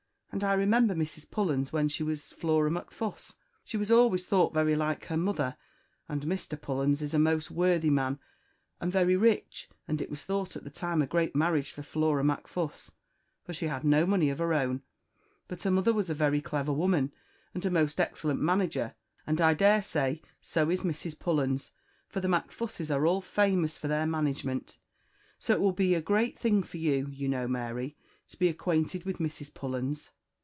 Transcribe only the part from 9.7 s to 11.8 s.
and it was thought at the time a great marriage